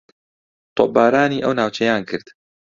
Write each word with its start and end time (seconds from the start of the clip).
تۆپبارانی 0.77 1.43
ئەو 1.43 1.53
ناوچەیان 1.59 2.01
کرد 2.09 2.25